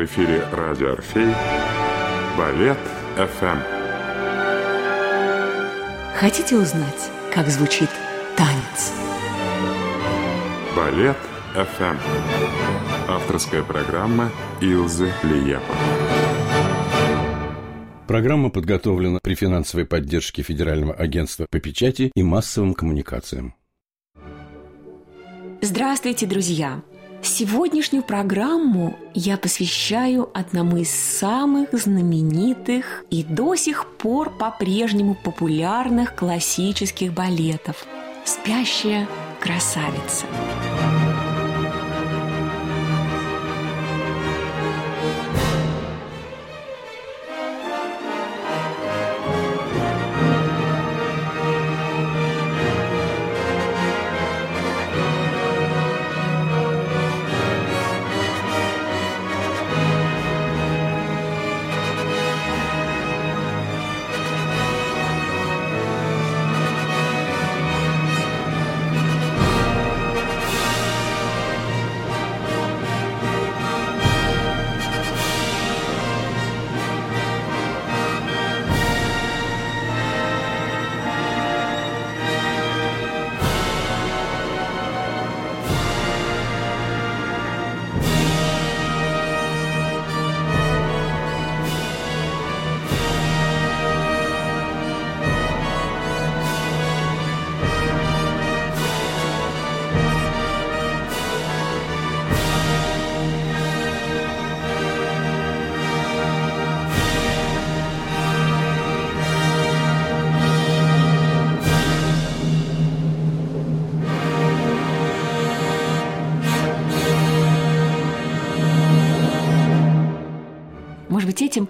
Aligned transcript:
В 0.00 0.04
эфире 0.06 0.42
радио 0.50 0.92
«Орфей» 0.92 1.28
Балет 2.38 2.78
ФМ. 3.16 3.58
Хотите 6.16 6.56
узнать, 6.56 7.10
как 7.34 7.48
звучит 7.48 7.90
танец? 8.34 8.94
Балет 10.74 11.18
ФМ. 11.52 11.98
Авторская 13.10 13.62
программа 13.62 14.30
Илзы 14.62 15.12
Лиепа. 15.22 15.74
Программа 18.06 18.48
подготовлена 18.48 19.18
при 19.22 19.34
финансовой 19.34 19.84
поддержке 19.84 20.40
Федерального 20.40 20.94
агентства 20.94 21.46
по 21.50 21.60
печати 21.60 22.10
и 22.14 22.22
массовым 22.22 22.72
коммуникациям. 22.72 23.54
Здравствуйте, 25.60 26.26
друзья! 26.26 26.80
Сегодняшнюю 27.22 28.02
программу 28.02 28.98
я 29.14 29.36
посвящаю 29.36 30.30
одному 30.32 30.78
из 30.78 30.90
самых 30.90 31.72
знаменитых 31.72 33.04
и 33.10 33.22
до 33.24 33.56
сих 33.56 33.86
пор 33.86 34.30
по-прежнему 34.30 35.14
популярных 35.14 36.14
классических 36.16 37.12
балетов 37.12 37.84
«Спящая 38.24 39.06
красавица». 39.40 40.24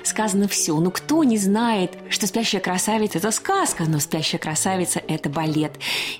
Сказано 0.04 0.48
все. 0.48 0.78
Но 0.78 0.90
кто 0.90 1.24
не 1.24 1.38
знает, 1.38 1.92
что 2.08 2.26
«Спящая 2.26 2.60
красавица»– 2.60 3.18
это 3.18 3.30
сказка, 3.30 3.84
но 3.84 3.98
«Спящая 3.98 4.40
красавица»– 4.40 5.00
это 5.08 5.28
балет. 5.28 5.72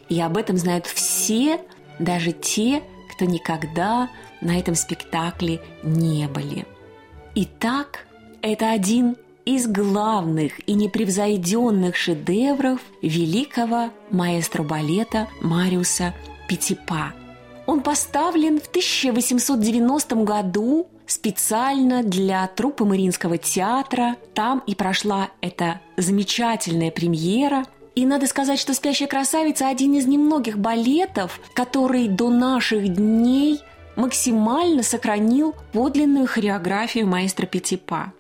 И 0.09 0.21
об 0.21 0.37
этом 0.37 0.57
знают 0.57 0.87
все, 0.87 1.61
даже 1.99 2.33
те, 2.33 2.83
кто 3.13 3.25
никогда 3.25 4.09
на 4.41 4.59
этом 4.59 4.75
спектакле 4.75 5.61
не 5.83 6.27
были. 6.29 6.67
Итак, 7.35 8.07
это 8.43 8.71
один 8.71 9.17
из 9.45 9.67
главных 9.67 10.67
и 10.69 10.75
непревзойденных 10.75 11.97
шедевров 11.97 12.81
великого 13.03 13.91
маэстро 14.11 14.63
балета 14.63 15.29
Мариуса 15.41 16.15
Петипа. 16.49 17.13
Он 17.67 17.81
поставлен 17.81 18.61
в 18.61 18.67
1890 18.67 20.17
году 20.17 20.89
специально 21.11 22.03
для 22.03 22.47
труппы 22.47 22.85
Мариинского 22.85 23.37
театра. 23.37 24.17
Там 24.33 24.63
и 24.67 24.75
прошла 24.75 25.31
эта 25.41 25.81
замечательная 25.97 26.91
премьера. 26.91 27.65
И 27.97 28.07
надо 28.07 28.27
сказать, 28.27 28.61
что 28.61 28.73
«Спящая 28.75 29.09
красавица»– 29.09 29.69
один 29.71 29.95
из 29.95 30.07
немногих 30.07 30.59
балетов, 30.59 31.41
который 31.53 32.07
до 32.07 32.31
наших 32.31 32.89
дней 32.89 33.61
максимально 33.97 34.85
сохранил 34.85 35.55
подлинную 35.73 36.29
хореографию 36.29 37.09
маэстро 37.09 37.47
Петипа. 37.47 38.13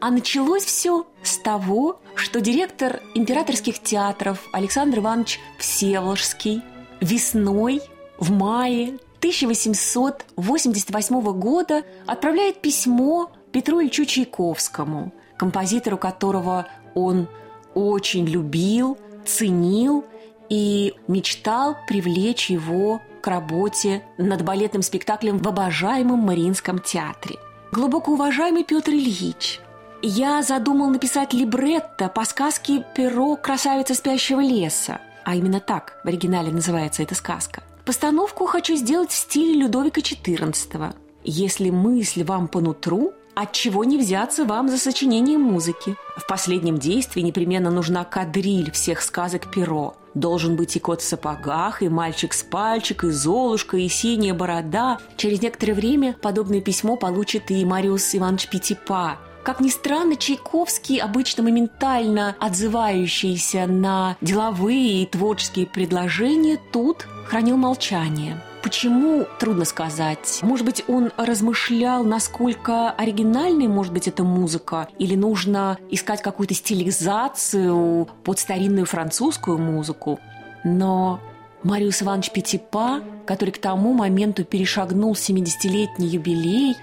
А 0.00 0.10
началось 0.10 0.64
все 0.64 1.06
с 1.22 1.36
того, 1.36 2.00
что 2.14 2.40
директор 2.40 3.00
императорских 3.14 3.82
театров 3.82 4.48
Александр 4.52 4.98
Иванович 4.98 5.40
Всеволожский 5.58 6.62
весной 7.00 7.82
в 8.18 8.30
мае 8.30 8.98
1888 9.20 11.38
года 11.38 11.84
отправляет 12.06 12.62
письмо 12.62 13.30
Петру 13.52 13.82
Ильичу 13.82 14.06
Чайковскому, 14.06 15.12
композитору 15.36 15.98
которого 15.98 16.66
он 16.94 17.28
очень 17.74 18.26
любил, 18.26 18.96
ценил 19.26 20.06
и 20.48 20.94
мечтал 21.06 21.76
привлечь 21.86 22.48
его 22.48 23.02
к 23.20 23.26
работе 23.26 24.02
над 24.16 24.42
балетным 24.42 24.80
спектаклем 24.80 25.36
в 25.38 25.46
обожаемом 25.46 26.20
Мариинском 26.20 26.78
театре. 26.78 27.36
Глубоко 27.72 28.12
уважаемый 28.12 28.64
Петр 28.64 28.92
Ильич, 28.92 29.60
я 30.00 30.42
задумал 30.42 30.88
написать 30.88 31.34
либретто 31.34 32.08
по 32.08 32.24
сказке 32.24 32.86
«Перо 32.94 33.36
красавица 33.36 33.94
спящего 33.94 34.40
леса», 34.40 35.02
а 35.24 35.36
именно 35.36 35.60
так 35.60 36.00
в 36.04 36.08
оригинале 36.08 36.50
называется 36.50 37.02
эта 37.02 37.14
сказка. 37.14 37.62
Постановку 37.90 38.46
хочу 38.46 38.76
сделать 38.76 39.10
в 39.10 39.16
стиле 39.16 39.62
Людовика 39.62 40.00
XIV. 40.00 40.94
Если 41.24 41.70
мысль 41.70 42.22
вам 42.22 42.46
по 42.46 42.60
нутру, 42.60 43.12
от 43.34 43.50
чего 43.50 43.82
не 43.82 43.98
взяться 43.98 44.44
вам 44.44 44.68
за 44.68 44.78
сочинение 44.78 45.38
музыки? 45.38 45.96
В 46.16 46.24
последнем 46.28 46.78
действии 46.78 47.20
непременно 47.20 47.68
нужна 47.68 48.04
кадриль 48.04 48.70
всех 48.70 49.02
сказок 49.02 49.50
Перо. 49.50 49.96
Должен 50.14 50.54
быть 50.54 50.76
и 50.76 50.78
кот 50.78 51.00
в 51.00 51.04
сапогах, 51.04 51.82
и 51.82 51.88
мальчик 51.88 52.32
с 52.32 52.44
пальчик, 52.44 53.02
и 53.02 53.10
Золушка, 53.10 53.76
и 53.76 53.88
синяя 53.88 54.34
борода. 54.34 54.98
Через 55.16 55.42
некоторое 55.42 55.74
время 55.74 56.14
подобное 56.22 56.60
письмо 56.60 56.94
получит 56.94 57.50
и 57.50 57.64
Мариус 57.64 58.14
Иванович 58.14 58.50
Петипа, 58.50 59.18
как 59.42 59.60
ни 59.60 59.68
странно, 59.68 60.16
Чайковский, 60.16 60.98
обычно 60.98 61.42
моментально 61.42 62.36
отзывающийся 62.38 63.66
на 63.66 64.16
деловые 64.20 65.02
и 65.02 65.06
творческие 65.06 65.66
предложения, 65.66 66.58
тут 66.72 67.06
хранил 67.26 67.56
молчание. 67.56 68.40
Почему, 68.62 69.26
трудно 69.38 69.64
сказать. 69.64 70.40
Может 70.42 70.66
быть, 70.66 70.84
он 70.86 71.12
размышлял, 71.16 72.04
насколько 72.04 72.90
оригинальной 72.90 73.68
может 73.68 73.92
быть 73.92 74.06
эта 74.06 74.22
музыка, 74.22 74.88
или 74.98 75.14
нужно 75.14 75.78
искать 75.90 76.20
какую-то 76.20 76.54
стилизацию 76.54 78.08
под 78.22 78.38
старинную 78.38 78.84
французскую 78.84 79.56
музыку. 79.56 80.20
Но 80.62 81.20
Мариус 81.62 82.02
Иванович 82.02 82.32
Петипа, 82.32 83.00
который 83.26 83.50
к 83.50 83.58
тому 83.58 83.94
моменту 83.94 84.44
перешагнул 84.44 85.14
70-летний 85.14 86.08
юбилей, 86.08 86.76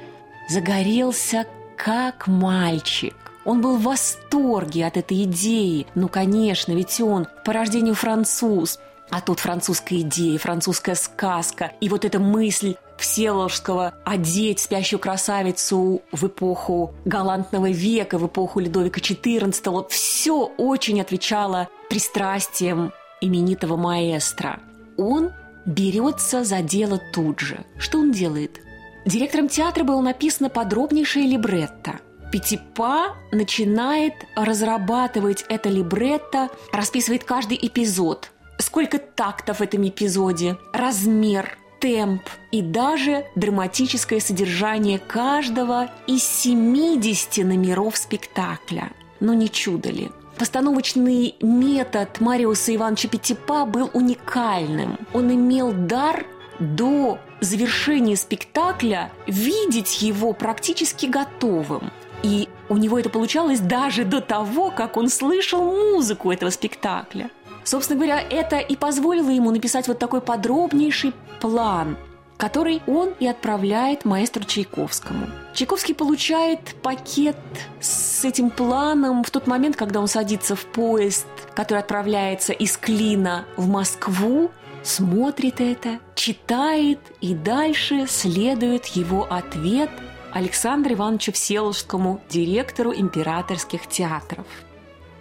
загорелся 0.50 1.46
как 1.78 2.28
мальчик. 2.28 3.16
Он 3.46 3.62
был 3.62 3.78
в 3.78 3.84
восторге 3.84 4.86
от 4.86 4.98
этой 4.98 5.24
идеи. 5.24 5.88
Ну, 5.96 6.10
конечно, 6.10 6.74
ведь 6.74 7.00
он 7.00 7.28
по 7.46 7.54
рождению 7.54 7.96
француз. 7.96 8.80
А 9.10 9.22
тут 9.22 9.40
французская 9.40 10.02
идея, 10.02 10.38
французская 10.38 10.96
сказка. 10.96 11.72
И 11.80 11.88
вот 11.88 12.04
эта 12.04 12.20
мысль 12.20 12.76
Всеволожского 12.98 13.94
одеть 14.04 14.60
спящую 14.60 15.00
красавицу 15.00 16.02
в 16.12 16.28
эпоху 16.28 16.94
галантного 17.06 17.70
века, 17.70 18.18
в 18.18 18.28
эпоху 18.28 18.60
Людовика 18.60 19.00
XIV, 19.00 19.88
все 19.88 20.52
очень 20.58 21.00
отвечало 21.00 21.70
пристрастиям 21.90 22.92
именитого 23.22 23.78
маэстро. 23.78 24.60
Он 24.98 25.32
берется 25.66 26.44
за 26.44 26.62
дело 26.62 27.00
тут 27.14 27.40
же. 27.40 27.64
Что 27.78 28.00
он 28.00 28.12
делает? 28.12 28.60
Директором 29.08 29.48
театра 29.48 29.86
было 29.86 30.02
написано 30.02 30.50
подробнейшее 30.50 31.28
либретто. 31.28 32.02
Пятипа 32.30 33.16
начинает 33.32 34.14
разрабатывать 34.36 35.46
это 35.48 35.70
либретто, 35.70 36.50
расписывает 36.74 37.24
каждый 37.24 37.58
эпизод. 37.62 38.32
Сколько 38.60 39.00
тактов 39.00 39.60
в 39.60 39.62
этом 39.62 39.88
эпизоде, 39.88 40.58
размер, 40.74 41.58
темп 41.80 42.24
и 42.52 42.62
даже 42.62 43.26
драматическое 43.36 44.20
содержание 44.20 45.00
каждого 45.00 45.90
из 46.06 46.24
70 46.24 47.46
номеров 47.46 47.96
спектакля. 47.96 48.92
Но 49.22 49.34
не 49.34 49.50
чудо 49.50 49.90
ли? 49.90 50.12
Постановочный 50.38 51.36
метод 51.42 52.20
Мариуса 52.20 52.76
Ивановича 52.76 53.08
Петипа 53.08 53.66
был 53.66 53.90
уникальным. 53.94 55.00
Он 55.14 55.34
имел 55.34 55.72
дар 55.72 56.26
до 56.60 57.20
завершения 57.40 58.16
спектакля 58.16 59.12
видеть 59.26 60.02
его 60.02 60.34
практически 60.34 61.06
готовым. 61.06 61.92
И 62.24 62.50
у 62.70 62.78
него 62.78 63.00
это 63.00 63.10
получалось 63.10 63.60
даже 63.60 64.04
до 64.04 64.22
того, 64.22 64.72
как 64.72 64.98
он 64.98 65.10
слышал 65.10 65.64
музыку 65.64 66.32
этого 66.32 66.50
спектакля. 66.50 67.30
Собственно 67.64 67.98
говоря, 67.98 68.22
это 68.22 68.58
и 68.58 68.76
позволило 68.76 69.30
ему 69.30 69.52
написать 69.52 69.88
вот 69.88 70.00
такой 70.00 70.22
подробнейший 70.22 71.14
план, 71.42 71.98
который 72.38 72.82
он 72.88 73.14
и 73.20 73.28
отправляет 73.28 74.06
маэстру 74.06 74.46
Чайковскому. 74.46 75.28
Чайковский 75.54 75.94
получает 75.94 76.60
пакет 76.82 77.36
с 77.82 78.24
этим 78.24 78.52
планом 78.52 79.24
в 79.24 79.32
тот 79.32 79.48
момент, 79.48 79.76
когда 79.76 80.00
он 80.00 80.08
садится 80.08 80.56
в 80.56 80.66
поезд, 80.66 81.28
который 81.56 81.80
отправляется 81.80 82.54
из 82.54 82.78
Клина 82.78 83.46
в 83.58 83.68
Москву, 83.68 84.52
смотрит 84.84 85.62
это, 85.62 86.00
читает, 86.16 87.00
и 87.22 87.34
дальше 87.34 88.06
следует 88.08 88.86
его 88.88 89.28
ответ 89.30 89.90
Александру 90.34 90.94
Ивановичу 90.94 91.32
Всеволожскому, 91.32 92.22
директору 92.30 92.94
императорских 92.94 93.88
театров. 93.88 94.46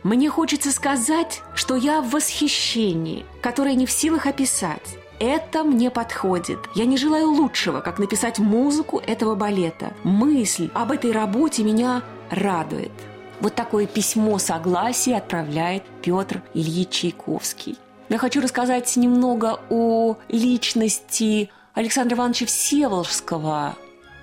Мне 0.02 0.30
хочется 0.30 0.70
сказать, 0.70 1.42
что 1.54 1.74
я 1.74 2.00
в 2.00 2.10
восхищении, 2.10 3.24
которое 3.40 3.74
не 3.74 3.86
в 3.86 3.90
силах 3.90 4.26
описать. 4.26 4.98
Это 5.18 5.64
мне 5.64 5.90
подходит. 5.90 6.58
Я 6.74 6.84
не 6.84 6.98
желаю 6.98 7.30
лучшего, 7.30 7.80
как 7.80 7.98
написать 7.98 8.38
музыку 8.38 8.98
этого 9.04 9.34
балета. 9.34 9.92
Мысль 10.04 10.70
об 10.74 10.92
этой 10.92 11.10
работе 11.10 11.64
меня 11.64 12.02
радует. 12.30 12.92
Вот 13.40 13.54
такое 13.54 13.86
письмо 13.86 14.38
согласия 14.38 15.16
отправляет 15.16 15.82
Петр 16.02 16.42
Ильич 16.54 16.90
Чайковский. 16.90 17.76
Я 18.08 18.18
хочу 18.18 18.40
рассказать 18.40 18.96
немного 18.96 19.60
о 19.68 20.16
личности 20.28 21.50
Александра 21.74 22.16
Ивановича 22.16 22.46
Всеволожского, 22.46 23.76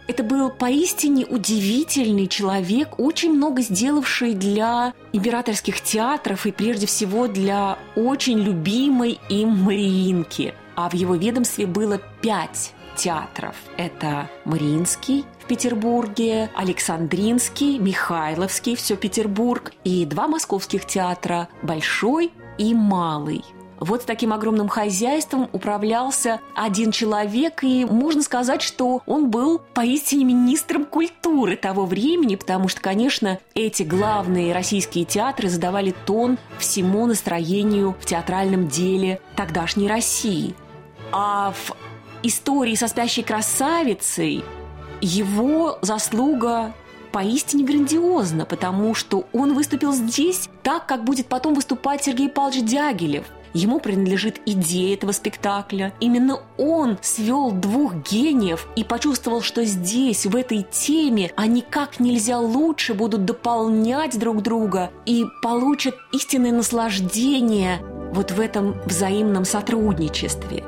это 0.05 0.21
был 0.21 0.49
поистине 0.49 1.25
удивительный 1.25 2.27
человек, 2.27 2.99
очень 2.99 3.31
много 3.31 3.61
сделавший 3.61 4.33
для 4.33 4.93
императорских 5.13 5.79
театров 5.81 6.45
и 6.45 6.51
прежде 6.51 6.87
всего 6.87 7.27
для 7.27 7.77
очень 7.95 8.39
любимой 8.39 9.19
им 9.29 9.49
Мариинки. 9.63 10.53
А 10.75 10.89
в 10.89 10.93
его 10.93 11.15
ведомстве 11.15 11.67
было 11.67 12.01
пять 12.21 12.73
театров. 12.97 13.55
Это 13.77 14.29
Мариинский 14.43 15.23
в 15.39 15.45
Петербурге, 15.47 16.49
Александринский, 16.55 17.77
Михайловский, 17.79 18.75
все 18.75 18.97
Петербург, 18.97 19.71
и 19.83 20.05
два 20.05 20.27
московских 20.27 20.85
театра– 20.85 21.47
Большой 21.63 22.31
и 22.57 22.73
Малый. 22.73 23.43
Вот 23.79 24.03
с 24.03 24.05
таким 24.05 24.33
огромным 24.33 24.67
хозяйством 24.67 25.49
управлялся 25.51 26.39
один 26.55 26.91
человек, 26.91 27.63
и 27.63 27.85
можно 27.85 28.21
сказать, 28.21 28.61
что 28.61 29.01
он 29.05 29.29
был 29.29 29.61
поистине 29.73 30.25
министром 30.25 30.85
культуры 30.85 31.55
того 31.57 31.85
времени, 31.85 32.35
потому 32.35 32.67
что, 32.67 32.81
конечно, 32.81 33.39
эти 33.55 33.83
главные 33.83 34.53
российские 34.53 35.05
театры 35.05 35.49
задавали 35.49 35.93
тон 36.05 36.37
всему 36.59 37.05
настроению 37.05 37.95
в 37.99 38.05
театральном 38.05 38.67
деле 38.67 39.19
тогдашней 39.35 39.87
России. 39.87 40.55
А 41.11 41.51
в 41.51 41.75
истории 42.23 42.75
со 42.75 42.87
спящей 42.87 43.23
красавицей 43.23 44.43
его 45.01 45.77
заслуга 45.81 46.73
поистине 47.11 47.65
грандиозна, 47.65 48.45
потому 48.45 48.95
что 48.95 49.25
он 49.33 49.53
выступил 49.53 49.93
здесь 49.93 50.49
так, 50.63 50.87
как 50.87 51.03
будет 51.03 51.27
потом 51.27 51.53
выступать 51.53 52.03
Сергей 52.03 52.29
Павлович 52.29 52.63
Дягилев– 52.63 53.25
Ему 53.53 53.79
принадлежит 53.79 54.41
идея 54.45 54.95
этого 54.95 55.11
спектакля. 55.11 55.93
Именно 55.99 56.39
он 56.57 56.97
свел 57.01 57.51
двух 57.51 57.93
гениев 57.95 58.67
и 58.75 58.83
почувствовал, 58.83 59.41
что 59.41 59.63
здесь, 59.63 60.25
в 60.25 60.35
этой 60.35 60.65
теме, 60.69 61.31
они 61.35 61.61
как 61.61 61.99
нельзя 61.99 62.39
лучше 62.39 62.93
будут 62.93 63.25
дополнять 63.25 64.17
друг 64.17 64.41
друга 64.41 64.91
и 65.05 65.23
получат 65.41 65.95
истинное 66.11 66.51
наслаждение 66.51 67.79
вот 68.13 68.31
в 68.31 68.39
этом 68.39 68.79
взаимном 68.85 69.45
сотрудничестве. 69.45 70.63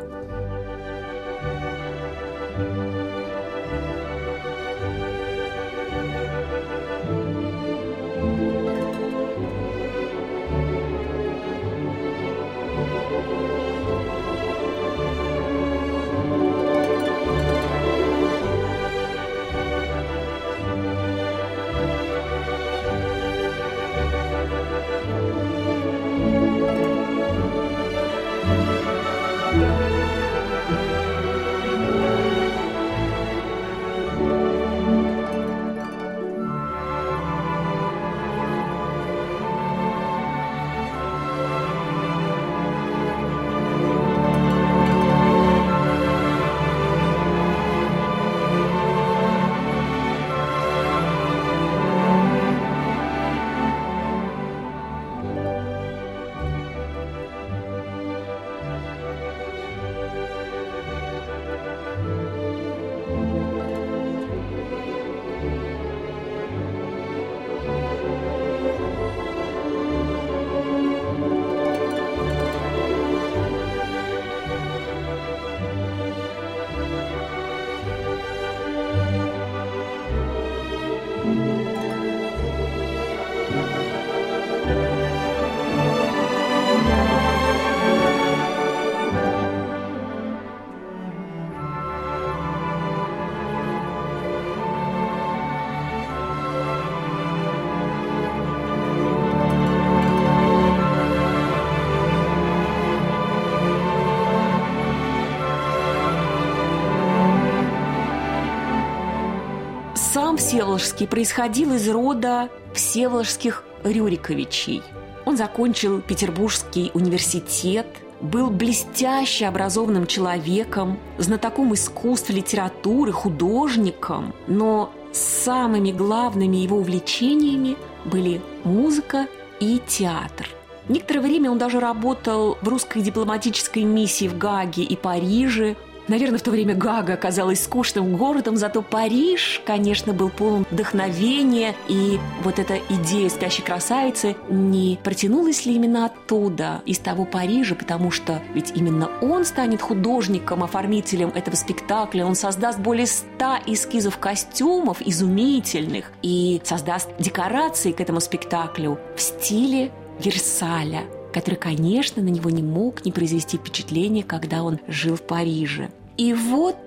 Всеволожский 110.55 111.05
происходил 111.05 111.73
из 111.73 111.89
рода 111.89 112.47
Всеволожских 112.73 113.65
Рюриковичей. 113.83 114.83
Он 115.25 115.35
закончил 115.35 115.99
Петербургский 115.99 116.91
университет, 116.93 117.85
был 118.21 118.49
блестяще 118.49 119.47
образованным 119.47 120.07
человеком, 120.07 120.97
знатоком 121.17 121.73
искусств, 121.73 122.29
литературы, 122.29 123.11
художником, 123.11 124.33
но 124.47 124.93
самыми 125.11 125.91
главными 125.91 126.55
его 126.55 126.77
увлечениями 126.77 127.75
были 128.05 128.41
музыка 128.63 129.27
и 129.59 129.81
театр. 129.85 130.47
Некоторое 130.87 131.19
время 131.19 131.51
он 131.51 131.57
даже 131.57 131.81
работал 131.81 132.57
в 132.61 132.69
русской 132.69 133.01
дипломатической 133.01 133.83
миссии 133.83 134.29
в 134.29 134.37
Гаге 134.37 134.83
и 134.83 134.95
Париже, 134.95 135.75
Наверное, 136.07 136.37
в 136.37 136.43
то 136.43 136.51
время 136.51 136.75
Гага 136.75 137.13
оказалась 137.13 137.63
скучным 137.63 138.15
городом, 138.15 138.57
зато 138.57 138.81
Париж, 138.81 139.61
конечно, 139.65 140.13
был 140.13 140.29
полон 140.29 140.65
вдохновения. 140.69 141.75
И 141.87 142.19
вот 142.43 142.59
эта 142.59 142.77
идея 142.89 143.29
спящей 143.29 143.63
красавицы 143.63 144.35
не 144.49 144.99
протянулась 145.03 145.65
ли 145.65 145.75
именно 145.75 146.05
оттуда, 146.05 146.81
из 146.85 146.99
того 146.99 147.25
Парижа, 147.25 147.75
потому 147.75 148.11
что 148.11 148.41
ведь 148.53 148.71
именно 148.75 149.09
он 149.21 149.45
станет 149.45 149.81
художником, 149.81 150.63
оформителем 150.63 151.29
этого 151.29 151.55
спектакля, 151.55 152.25
он 152.25 152.35
создаст 152.35 152.79
более 152.79 153.07
ста 153.07 153.59
эскизов 153.65 154.17
костюмов 154.19 155.01
изумительных 155.01 156.11
и 156.21 156.61
создаст 156.63 157.09
декорации 157.19 157.91
к 157.91 158.01
этому 158.01 158.19
спектаклю 158.19 158.99
в 159.15 159.21
стиле 159.21 159.91
Версаля 160.19 161.03
который, 161.35 161.55
конечно, 161.55 162.23
на 162.23 162.29
него 162.29 162.49
не 162.49 162.63
мог 162.63 163.03
не 163.03 163.11
произвести 163.11 163.57
впечатление, 163.57 164.23
когда 164.23 164.63
он 164.63 164.79
жил 164.87 165.17
в 165.17 165.21
Париже. 165.21 165.89
И 166.15 166.33
вот 166.33 166.77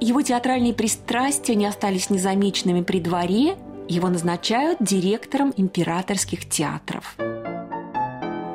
его 0.00 0.22
театральные 0.22 0.72
пристрастия 0.72 1.54
не 1.54 1.66
остались 1.66 2.08
незамеченными 2.08 2.80
при 2.80 3.00
дворе, 3.00 3.58
его 3.90 4.08
назначают 4.08 4.78
директором 4.80 5.52
императорских 5.58 6.48
театров. 6.48 7.16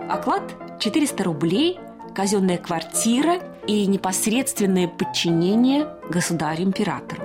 Оклад 0.10 0.56
400 0.80 1.24
рублей, 1.24 1.78
казенная 2.16 2.58
квартира 2.58 3.36
и 3.68 3.86
непосредственное 3.86 4.88
подчинение 4.88 5.88
государю-императору. 6.10 7.22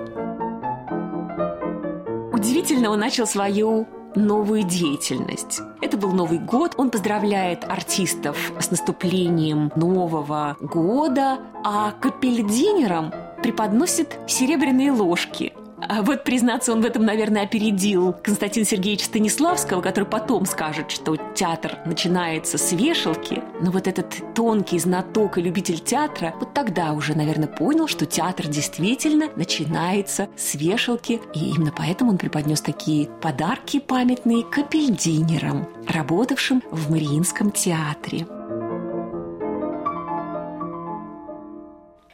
Удивительно, 2.30 2.90
он 2.90 3.00
начал 3.00 3.26
свою 3.26 3.86
новую 4.14 4.62
деятельность. 4.62 5.60
Это 5.80 5.96
был 5.96 6.12
Новый 6.12 6.38
год. 6.38 6.74
Он 6.76 6.90
поздравляет 6.90 7.64
артистов 7.64 8.52
с 8.58 8.70
наступлением 8.70 9.72
Нового 9.76 10.56
года, 10.60 11.38
а 11.64 11.92
капельдинерам 11.92 13.12
преподносит 13.42 14.18
серебряные 14.26 14.92
ложки– 14.92 15.52
а 15.88 16.02
вот, 16.02 16.24
признаться, 16.24 16.72
он 16.72 16.80
в 16.80 16.84
этом, 16.84 17.04
наверное, 17.04 17.42
опередил 17.42 18.14
Константина 18.22 18.64
Сергеевича 18.64 19.06
Станиславского, 19.06 19.80
который 19.80 20.04
потом 20.04 20.46
скажет, 20.46 20.90
что 20.90 21.16
театр 21.34 21.78
начинается 21.84 22.58
с 22.58 22.72
вешалки. 22.72 23.42
Но 23.60 23.70
вот 23.70 23.86
этот 23.86 24.34
тонкий 24.34 24.78
знаток 24.78 25.38
и 25.38 25.42
любитель 25.42 25.80
театра 25.80 26.34
вот 26.38 26.54
тогда 26.54 26.92
уже, 26.92 27.16
наверное, 27.16 27.48
понял, 27.48 27.88
что 27.88 28.06
театр 28.06 28.46
действительно 28.46 29.28
начинается 29.36 30.28
с 30.36 30.54
вешалки. 30.54 31.20
И 31.34 31.50
именно 31.50 31.72
поэтому 31.76 32.12
он 32.12 32.18
преподнес 32.18 32.60
такие 32.60 33.08
подарки 33.20 33.80
памятные 33.80 34.44
капельдинерам, 34.44 35.68
работавшим 35.88 36.62
в 36.70 36.90
Мариинском 36.90 37.50
театре. 37.50 38.26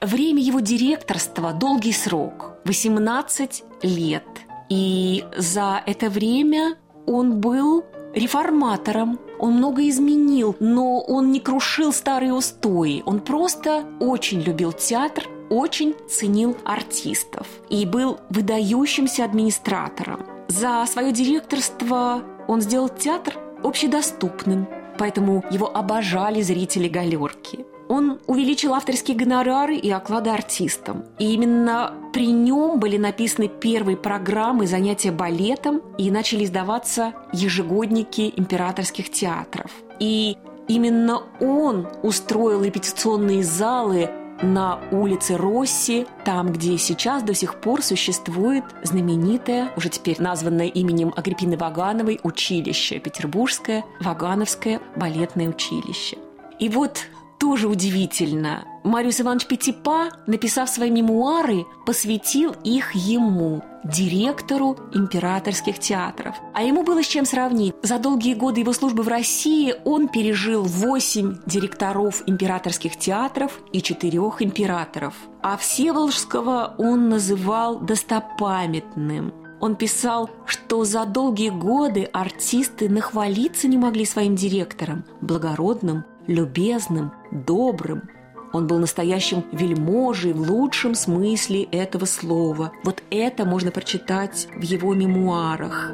Время 0.00 0.40
его 0.40 0.60
директорства– 0.60 1.52
долгий 1.60 1.92
срок– 1.92 2.52
18 2.64 3.64
лет. 3.82 4.24
И 4.68 5.24
за 5.36 5.82
это 5.86 6.08
время 6.08 6.76
он 7.06 7.40
был 7.40 7.84
реформатором, 8.14 9.18
он 9.40 9.54
много 9.54 9.88
изменил, 9.88 10.54
но 10.60 11.00
он 11.00 11.32
не 11.32 11.40
крушил 11.40 11.92
старые 11.92 12.32
устои. 12.32 13.02
Он 13.06 13.20
просто 13.20 13.84
очень 13.98 14.40
любил 14.40 14.72
театр, 14.72 15.24
очень 15.50 15.94
ценил 16.08 16.56
артистов 16.64 17.46
и 17.68 17.84
был 17.84 18.18
выдающимся 18.30 19.24
администратором. 19.24 20.24
За 20.48 20.84
свое 20.86 21.12
директорство 21.12 22.22
он 22.46 22.60
сделал 22.60 22.88
театр 22.88 23.36
общедоступным, 23.64 24.68
поэтому 24.96 25.44
его 25.50 25.74
обожали 25.74 26.40
зрители 26.42 26.88
галерки. 26.88 27.66
Он 27.88 28.18
увеличил 28.26 28.74
авторские 28.74 29.16
гонорары 29.16 29.76
и 29.76 29.90
оклады 29.90 30.30
артистам. 30.30 31.04
И 31.18 31.32
именно 31.32 31.94
при 32.12 32.26
нем 32.26 32.78
были 32.78 32.98
написаны 32.98 33.48
первые 33.48 33.96
программы 33.96 34.66
занятия 34.66 35.10
балетом 35.10 35.80
и 35.96 36.10
начали 36.10 36.44
издаваться 36.44 37.14
ежегодники 37.32 38.32
императорских 38.36 39.10
театров. 39.10 39.70
И 39.98 40.36
именно 40.68 41.22
он 41.40 41.88
устроил 42.02 42.62
репетиционные 42.62 43.42
залы 43.42 44.10
на 44.42 44.78
улице 44.92 45.36
Росси, 45.36 46.06
там, 46.24 46.52
где 46.52 46.78
сейчас 46.78 47.22
до 47.22 47.34
сих 47.34 47.56
пор 47.60 47.82
существует 47.82 48.64
знаменитое, 48.84 49.72
уже 49.76 49.88
теперь 49.88 50.20
названное 50.20 50.66
именем 50.66 51.12
Агриппины 51.16 51.56
Вагановой, 51.56 52.20
училище, 52.22 53.00
Петербургское 53.00 53.84
Вагановское 54.00 54.80
балетное 54.96 55.48
училище. 55.48 56.18
И 56.58 56.68
вот 56.68 57.06
тоже 57.38 57.68
удивительно. 57.68 58.64
Мариус 58.84 59.20
Иванович 59.20 59.46
Петипа, 59.46 60.08
написав 60.26 60.68
свои 60.68 60.90
мемуары, 60.90 61.64
посвятил 61.84 62.54
их 62.64 62.94
ему, 62.94 63.62
директору 63.84 64.76
императорских 64.92 65.78
театров. 65.78 66.36
А 66.54 66.62
ему 66.62 66.82
было 66.82 67.02
с 67.02 67.06
чем 67.06 67.24
сравнить. 67.24 67.74
За 67.82 67.98
долгие 67.98 68.34
годы 68.34 68.60
его 68.60 68.72
службы 68.72 69.02
в 69.02 69.08
России 69.08 69.74
он 69.84 70.08
пережил 70.08 70.62
восемь 70.62 71.36
директоров 71.46 72.22
императорских 72.26 72.96
театров 72.96 73.60
и 73.72 73.82
четырех 73.82 74.42
императоров. 74.42 75.14
А 75.42 75.56
Всеволожского 75.56 76.74
он 76.78 77.08
называл 77.08 77.78
достопамятным. 77.78 79.32
Он 79.60 79.74
писал, 79.74 80.30
что 80.46 80.84
за 80.84 81.04
долгие 81.04 81.50
годы 81.50 82.04
артисты 82.12 82.88
нахвалиться 82.88 83.66
не 83.66 83.76
могли 83.76 84.04
своим 84.04 84.36
директором, 84.36 85.04
благородным, 85.20 86.04
любезным, 86.28 87.12
добрым. 87.32 88.08
Он 88.52 88.66
был 88.66 88.78
настоящим 88.78 89.44
вельможей 89.52 90.32
в 90.32 90.40
лучшем 90.40 90.94
смысле 90.94 91.64
этого 91.64 92.04
слова. 92.04 92.72
Вот 92.84 93.02
это 93.10 93.44
можно 93.44 93.70
прочитать 93.70 94.48
в 94.54 94.62
его 94.62 94.94
мемуарах. 94.94 95.92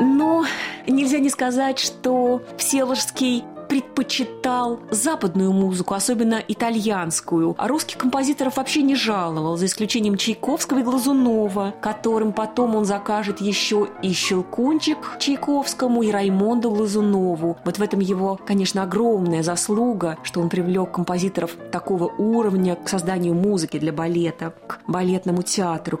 Но 0.00 0.44
нельзя 0.86 1.18
не 1.18 1.28
сказать, 1.28 1.78
что 1.78 2.42
Всеволожский 2.56 3.44
предпочитал 3.68 4.80
западную 4.90 5.52
музыку, 5.52 5.94
особенно 5.94 6.42
итальянскую. 6.46 7.54
А 7.58 7.68
русских 7.68 7.98
композиторов 7.98 8.56
вообще 8.56 8.82
не 8.82 8.94
жаловал, 8.94 9.56
за 9.56 9.66
исключением 9.66 10.16
Чайковского 10.16 10.78
и 10.78 10.82
Глазунова, 10.82 11.74
которым 11.80 12.32
потом 12.32 12.74
он 12.74 12.84
закажет 12.84 13.40
еще 13.40 13.88
и 14.02 14.12
Щелкунчик 14.12 14.98
Чайковскому, 15.18 16.02
и 16.02 16.10
Раймонду 16.10 16.70
Глазунову. 16.70 17.58
Вот 17.64 17.78
в 17.78 17.82
этом 17.82 18.00
его, 18.00 18.38
конечно, 18.46 18.82
огромная 18.82 19.42
заслуга, 19.42 20.18
что 20.22 20.40
он 20.40 20.48
привлек 20.48 20.92
композиторов 20.92 21.56
такого 21.70 22.12
уровня 22.18 22.76
к 22.76 22.88
созданию 22.88 23.34
музыки 23.34 23.78
для 23.78 23.92
балета, 23.92 24.54
к 24.66 24.80
балетному 24.86 25.42
театру. 25.42 26.00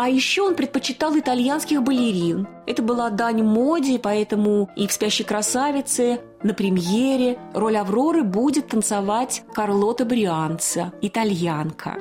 А 0.00 0.08
еще 0.08 0.40
он 0.40 0.54
предпочитал 0.54 1.18
итальянских 1.18 1.82
балерин. 1.82 2.48
Это 2.66 2.82
была 2.82 3.10
дань 3.10 3.42
моде, 3.42 3.98
поэтому 3.98 4.70
и 4.74 4.86
в 4.86 4.92
«Спящей 4.92 5.26
красавице», 5.26 6.22
на 6.42 6.54
премьере 6.54 7.38
роль 7.52 7.76
Авроры 7.76 8.22
будет 8.22 8.68
танцевать 8.68 9.42
Карлота 9.52 10.06
Брианца, 10.06 10.94
итальянка. 11.02 11.98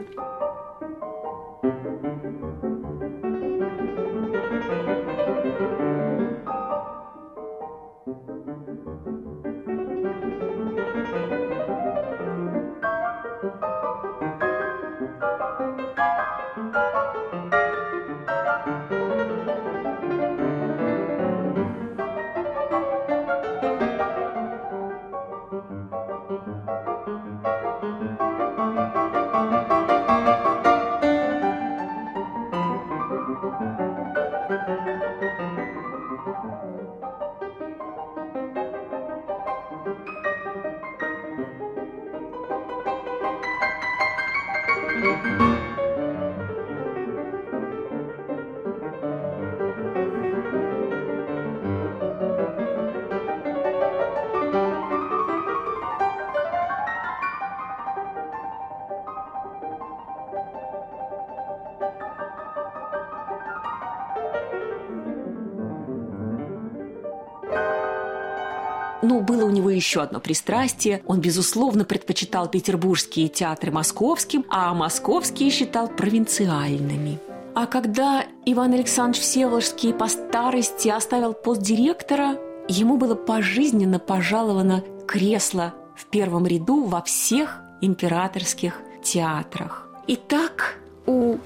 Но 69.10 69.22
было 69.22 69.44
у 69.46 69.50
него 69.50 69.72
еще 69.72 70.04
одно 70.04 70.20
пристрастие. 70.20 71.02
Он, 71.08 71.20
безусловно, 71.20 71.84
предпочитал 71.84 72.48
петербургские 72.48 73.28
театры 73.28 73.72
московским, 73.72 74.46
а 74.50 74.72
московские 74.76 75.50
считал 75.50 75.88
провинциальными. 75.88 77.18
А 77.56 77.66
когда 77.66 78.26
Иван 78.46 78.74
Александрович 78.74 79.24
Всеволожский 79.24 79.96
по 79.96 80.08
старости 80.08 80.90
оставил 80.90 81.34
пост 81.34 81.64
директора, 81.64 82.38
ему 82.68 82.98
было 82.98 83.16
пожизненно 83.16 83.98
пожаловано 83.98 84.84
кресло 85.08 85.74
в 85.96 86.06
первом 86.06 86.46
ряду 86.46 86.84
во 86.84 87.02
всех 87.02 87.62
императорских 87.82 88.80
театрах. 89.04 89.90
Итак, 90.06 90.78
у 91.08 91.38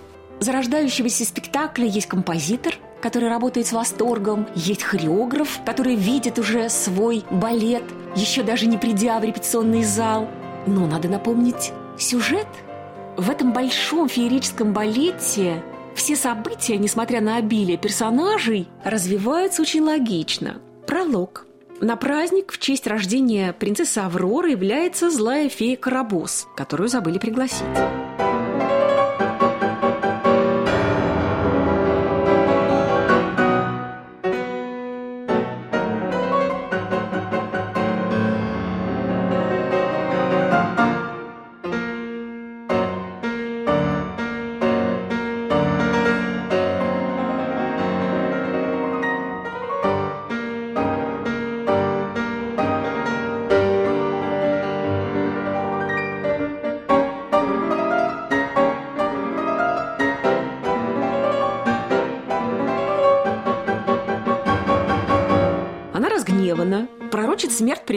зарождающегося 0.41 1.23
спектакля 1.23 1.85
есть 1.85 2.07
композитор, 2.07 2.75
который 3.03 3.27
работает 3.27 3.67
с 3.67 3.73
восторгом, 3.73 4.47
есть 4.55 4.81
хореограф, 4.81 5.59
который 5.65 5.95
видит 5.95 6.39
уже 6.39 6.69
свой 6.69 7.25
балет, 7.29 7.83
еще 8.15 8.43
даже 8.43 8.65
не 8.65 8.77
придя 8.77 9.19
в 9.19 9.25
репетиционный 9.25 9.83
зал. 9.83 10.29
Но 10.67 10.87
надо 10.87 11.09
напомнить 11.09 11.73
сюжет. 11.99 12.47
В 13.17 13.29
этом 13.29 13.51
большом 13.51 14.07
феерическом 14.07 14.71
балете 14.71 15.61
все 15.95 16.15
события, 16.15 16.77
несмотря 16.77 17.19
на 17.19 17.35
обилие 17.35 17.77
персонажей, 17.77 18.69
развиваются 18.85 19.63
очень 19.63 19.81
логично. 19.81 20.61
Пролог. 20.87 21.45
На 21.81 21.97
праздник 21.97 22.53
в 22.53 22.57
честь 22.57 22.87
рождения 22.87 23.51
принцессы 23.51 23.97
Авроры 23.97 24.51
является 24.51 25.11
злая 25.11 25.49
фея 25.49 25.75
Карабос, 25.75 26.47
которую 26.55 26.87
забыли 26.87 27.19
пригласить. 27.19 27.65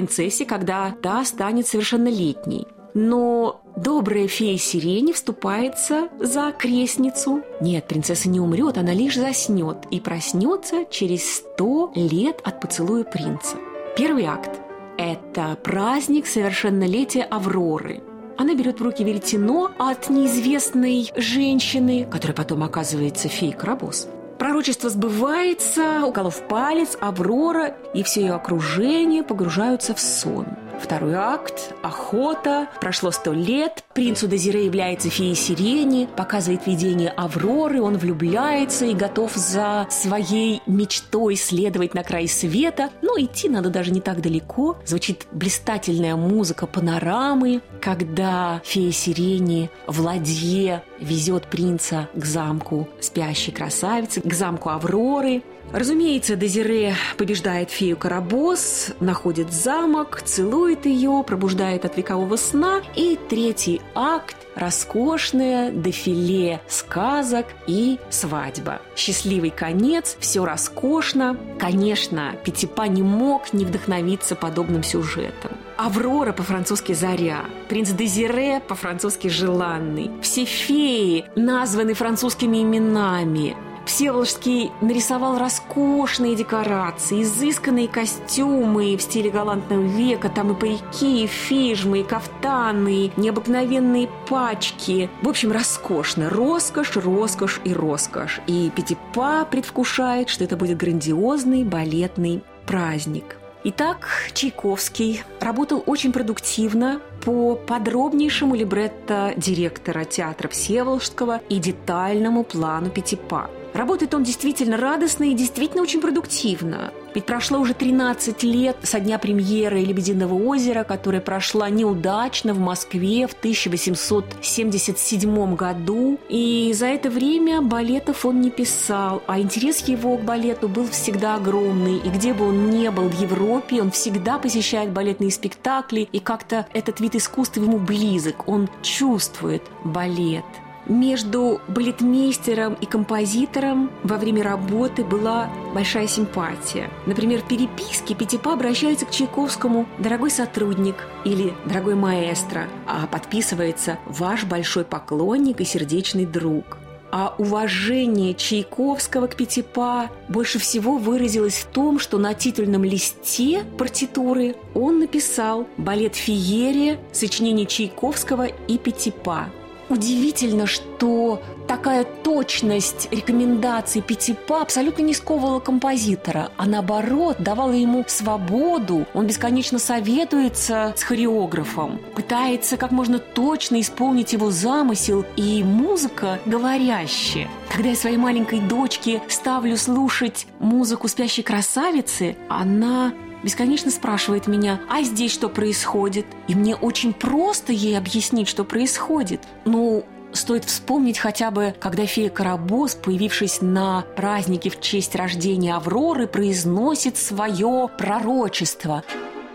Принцессе, 0.07 0.45
когда 0.45 0.95
та 1.03 1.25
станет 1.25 1.67
совершеннолетней. 1.67 2.67
Но 2.95 3.61
добрая 3.77 4.27
фея 4.27 4.57
Сирени 4.57 5.13
вступается 5.13 6.09
за 6.19 6.53
крестницу. 6.57 7.43
Нет, 7.61 7.87
принцесса 7.89 8.29
не 8.29 8.41
умрет, 8.41 8.79
она 8.79 8.93
лишь 8.93 9.17
заснет 9.17 9.79
и 9.91 10.01
проснется 10.01 10.85
через 10.91 11.37
сто 11.37 11.93
лет 11.95 12.41
от 12.45 12.61
поцелуя 12.61 13.05
принца. 13.05 13.57
Первый 13.97 14.25
акт– 14.25 14.61
это 14.99 15.59
праздник 15.63 16.27
совершеннолетия 16.27 17.25
Авроры. 17.25 18.03
Она 18.39 18.55
берет 18.55 18.81
в 18.81 18.83
руки 18.83 19.03
веретено 19.03 19.71
от 19.79 20.09
неизвестной 20.09 21.11
женщины, 21.17 22.07
которая 22.11 22.37
потом 22.37 22.63
оказывается 22.63 23.29
феей 23.29 23.53
Карабос. 23.53 24.09
Пророчество 24.39 24.91
сбывается, 24.91 26.05
уколов 26.05 26.47
палец, 26.47 26.97
Аврора 27.01 27.75
и 27.95 28.03
все 28.03 28.21
ее 28.21 28.35
окружение 28.35 29.23
погружаются 29.23 29.95
в 29.95 30.01
сон. 30.01 30.47
Второй 30.81 31.15
акт– 31.15 31.75
охота. 31.83 32.69
Прошло 32.81 33.11
сто 33.11 33.33
лет. 33.33 33.85
Принцу 33.95 34.29
Дезире 34.29 34.67
является 34.67 35.11
феей 35.11 35.35
сирени, 35.35 36.09
показывает 36.17 36.67
видение 36.67 37.11
Авроры, 37.11 37.81
он 37.81 37.97
влюбляется 37.97 38.85
и 38.85 38.95
готов 38.95 39.35
за 39.35 39.87
своей 39.91 40.63
мечтой 40.67 41.37
следовать 41.37 41.95
на 41.95 42.05
край 42.05 42.29
света. 42.29 42.91
Но 43.03 43.19
идти 43.19 43.49
надо 43.49 43.71
даже 43.71 43.91
не 43.91 44.01
так 44.01 44.21
далеко. 44.21 44.77
Звучит 44.85 45.27
блистательная 45.33 46.17
музыка 46.17 46.67
панорамы, 46.67 47.63
когда 47.81 48.61
фея 48.65 48.93
сирени 48.93 49.71
в 49.87 50.01
ладье 50.01 50.83
везет 51.01 51.47
принца 51.47 52.09
к 52.15 52.25
замку 52.25 52.89
спящей 53.01 53.53
красавицы, 53.53 54.21
к 54.21 54.33
замку 54.33 54.71
Авроры. 54.71 55.43
Разумеется, 55.73 56.37
Дезире 56.37 56.95
побеждает 57.17 57.71
фею 57.71 57.97
Карабос, 57.97 58.93
находит 59.01 59.53
замок, 59.53 60.23
целует 60.23 60.87
ее, 60.87 61.25
пробуждает 61.27 61.85
от 61.85 61.97
векового 61.97 62.37
сна. 62.37 62.83
И 62.95 63.19
третий 63.29 63.81
акт– 63.95 64.37
роскошное 64.55 65.71
дефиле 65.71 66.61
сказок 66.69 67.47
и 67.67 67.99
свадьба. 68.11 68.81
Счастливый 68.97 69.51
конец, 69.51 70.17
все 70.21 70.45
роскошно. 70.45 71.37
Конечно, 71.59 72.37
Пятипа 72.45 72.87
не 72.89 73.03
мог 73.03 73.53
не 73.53 73.65
вдохновиться 73.65 74.35
подобным 74.35 74.83
сюжетом. 74.83 75.53
Аврора 75.77 76.33
по-французски 76.33 76.95
«заря», 76.95 77.45
принц 77.69 77.91
Дезире 77.91 78.61
по-французски 78.61 79.29
«желанный». 79.29 80.11
Все 80.23 80.47
феи 80.47 81.27
названы 81.35 81.93
французскими 81.93 82.63
именами. 82.63 83.57
Всеволожский 83.87 84.73
нарисовал 84.81 85.39
роскошные 85.39 86.35
декорации, 86.35 87.23
изысканные 87.23 87.87
костюмы 87.87 88.97
в 88.97 89.01
стиле 89.01 89.31
галантного 89.31 89.81
века, 89.81 90.29
там 90.29 90.53
и 90.53 90.55
парики, 90.55 91.23
и 91.25 91.27
фижмы, 91.27 92.01
и 92.01 92.03
кафтаны, 92.03 93.13
необыкновенные 93.17 94.09
пачки. 94.29 95.09
В 95.23 95.29
общем, 95.29 95.53
роскошно. 95.53 96.29
Роскошь, 96.29 96.97
роскошь 96.97 97.61
и 97.65 97.73
роскошь. 97.73 98.41
И 98.49 98.71
Пятипа 98.75 99.47
предвкушает, 99.49 100.29
что 100.31 100.43
это 100.43 100.57
будет 100.57 100.77
грандиозный 100.77 101.63
балетный 101.63 102.43
праздник. 102.67 103.37
Итак, 103.69 104.09
Чайковский 104.33 105.23
работал 105.41 105.83
очень 105.87 106.13
продуктивно 106.13 107.01
по 107.25 107.57
подробнейшему 107.57 108.55
либретто 108.55 109.33
директора 109.37 110.05
театра 110.05 110.49
Всеволожского 110.49 111.41
и 111.49 111.59
детальному 111.59 112.45
плану 112.45 112.91
Пятипа. 112.91 113.51
Работает 113.77 114.15
он 114.15 114.25
действительно 114.25 114.79
радостно 114.79 115.25
и 115.25 115.35
действительно 115.35 115.83
очень 115.83 116.01
продуктивно. 116.01 116.95
Ведь 117.15 117.27
прошло 117.27 117.59
уже 117.59 117.75
13 117.75 118.43
лет 118.43 118.79
со 118.83 119.01
дня 119.01 119.19
премьеры 119.19 119.81
«Лебединого 119.81 120.33
озера», 120.33 120.83
которая 120.83 121.21
прошла 121.21 121.69
неудачно 121.69 122.55
в 122.55 122.59
Москве 122.59 123.27
в 123.27 123.35
1877 123.35 125.57
году. 125.57 126.19
И 126.31 126.73
за 126.75 126.87
это 126.87 127.11
время 127.11 127.61
балетов 127.61 128.25
он 128.25 128.41
не 128.41 128.49
писал, 128.49 129.23
а 129.27 129.41
интерес 129.41 129.87
его 129.87 130.17
к 130.17 130.23
балету 130.23 130.71
был 130.71 130.89
всегда 130.89 131.35
огромный. 131.35 131.99
И 131.99 132.09
где 132.09 132.33
бы 132.33 132.49
он 132.49 132.71
ни 132.71 132.89
был 132.89 133.11
в 133.11 133.21
Европе, 133.21 133.83
он 133.83 133.91
всегда 133.91 134.39
посещает 134.39 134.91
балетные 134.91 135.31
спектакли, 135.31 136.09
и 136.13 136.19
как-то 136.19 136.67
этот 136.73 137.01
вид 137.01 137.15
искусства 137.15 137.63
ему 137.63 137.77
близок. 137.77 138.49
Он 138.49 138.71
чувствует 138.83 139.65
балет– 139.85 140.47
между 140.89 141.61
балетмейстером 141.69 142.75
и 142.75 142.87
композитором 142.87 143.91
во 144.03 144.17
время 144.17 144.43
работы 144.43 145.05
была 145.05 145.51
большая 145.75 146.07
симпатия. 146.07 146.91
Например, 147.07 147.41
в 147.41 147.49
переписке 147.49 148.15
Пятипа 148.15 148.53
обращается 148.53 149.07
к 149.07 149.11
Чайковскому 149.11 149.87
«дорогой 149.99 150.31
сотрудник» 150.31 150.97
или 151.25 151.53
«дорогой 151.65 151.95
маэстро», 151.95 152.69
а 152.87 153.07
подписывается 153.07 153.99
«ваш 154.07 154.45
большой 154.45 154.85
поклонник 154.85 155.61
и 155.61 155.65
сердечный 155.65 156.27
друг». 156.27 156.79
А 157.13 157.35
уважение 157.39 158.35
Чайковского 158.35 159.29
к 159.29 159.37
Пятипа 159.37 160.11
больше 160.29 160.59
всего 160.59 160.99
выразилось 160.99 161.55
в 161.55 161.67
том, 161.67 161.99
что 162.01 162.19
на 162.19 162.35
титульном 162.35 162.85
листе 162.85 163.63
партитуры 163.79 164.57
он 164.75 164.99
написал 164.99 165.69
балет 165.77 166.17
«Фиерия», 166.17 166.99
сочинение 167.13 167.67
Чайковского 167.67 168.47
и 168.47 168.77
Пятипа– 168.77 169.51
Удивительно, 169.89 170.67
что 170.67 171.41
такая 171.69 172.05
точность 172.05 173.09
рекомендаций 173.11 174.03
Пятипа 174.03 174.63
абсолютно 174.63 175.03
не 175.03 175.15
сковывала 175.15 175.61
композитора, 175.61 176.51
а 176.57 176.67
наоборот 176.67 177.37
давала 177.39 177.73
ему 177.73 178.05
свободу. 178.09 179.07
Он 179.15 179.27
бесконечно 179.27 179.79
советуется 179.79 180.93
с 180.97 181.03
хореографом, 181.03 182.01
пытается 182.15 182.77
как 182.77 182.91
можно 182.91 183.19
точно 183.19 183.81
исполнить 183.81 184.33
его 184.33 184.51
замысел, 184.51 185.25
и 185.37 185.63
музыка 185.63 186.39
говорящая. 186.47 187.49
Когда 187.69 187.91
я 187.91 187.97
своей 187.97 188.17
маленькой 188.17 188.61
дочке 188.61 189.23
ставлю 189.29 189.77
слушать 189.77 190.47
музыку 190.59 191.09
спящей 191.09 191.43
красавицы, 191.43 192.37
она 192.49 193.13
бесконечно 193.47 193.93
спрашивает 193.93 194.49
меня, 194.49 194.81
а 194.91 195.03
здесь 195.03 195.33
что 195.33 195.49
происходит? 195.49 196.27
И 196.49 196.57
мне 196.57 196.75
очень 196.75 197.13
просто 197.13 197.73
ей 197.73 197.97
объяснить, 197.97 198.49
что 198.49 198.65
происходит. 198.65 199.41
Ну, 199.65 200.05
стоит 200.33 200.65
вспомнить 200.65 201.19
хотя 201.19 201.53
бы, 201.53 201.73
когда 201.79 202.07
фея 202.07 202.29
Карабос, 202.29 202.97
появившись 202.97 203.61
на 203.63 204.03
празднике 204.17 204.69
в 204.69 204.81
честь 204.81 205.15
рождения 205.15 205.77
Авроры, 205.77 206.27
произносит 206.27 207.17
свое 207.17 207.89
пророчество. 207.97 209.05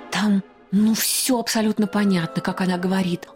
там, 0.10 0.42
ну, 0.72 0.94
все 0.94 1.38
абсолютно 1.38 1.86
понятно, 1.86 2.42
как 2.42 2.62
она 2.62 2.78
говорит. 2.78 3.28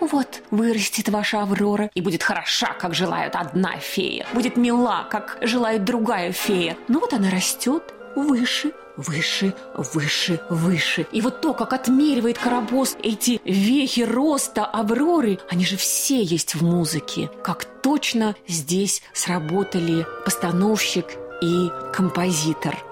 Вот, 0.00 0.42
вырастет 0.52 1.08
ваша 1.08 1.42
Аврора 1.42 1.90
и 1.94 2.00
будет 2.00 2.22
хороша, 2.22 2.74
как 2.74 2.94
желает 2.94 3.34
одна 3.34 3.76
фея. 3.78 4.24
Будет 4.32 4.56
мила, 4.56 5.04
как 5.10 5.38
желает 5.42 5.84
другая 5.84 6.30
фея. 6.30 6.76
Ну 6.86 7.00
вот 7.00 7.12
она 7.12 7.28
растет 7.30 7.92
выше, 8.16 8.72
выше, 8.96 9.54
выше, 9.74 10.40
выше. 10.50 11.06
И 11.12 11.20
вот 11.20 11.40
то, 11.40 11.54
как 11.54 11.72
отмеривает 11.72 12.38
Карабос 12.38 12.96
эти 13.02 13.40
вехи 13.44 14.00
роста 14.00 14.64
Авроры, 14.64 15.38
они 15.48 15.64
же 15.64 15.76
все 15.76 16.22
есть 16.22 16.54
в 16.54 16.62
музыке. 16.62 17.30
Как 17.42 17.64
точно 17.82 18.36
здесь 18.46 19.02
сработали 19.12 20.06
постановщик 20.24 21.06
и 21.42 21.68
композитор– 21.92 22.76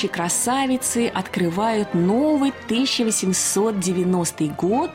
«Спящей 0.00 0.08
красавицы» 0.14 1.08
открывает 1.08 1.92
новый 1.92 2.54
1890 2.64 4.46
год, 4.56 4.90